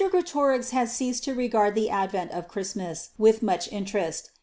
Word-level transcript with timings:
Greatorex 0.09 0.71
had 0.71 0.89
ceased 0.89 1.23
to 1.25 1.35
regard 1.35 1.75
the 1.75 1.87
advent 1.87 2.31
of 2.31 2.47
Christmas 2.47 3.11
with 3.19 3.43
much 3.43 3.71
interest. 3.71 4.31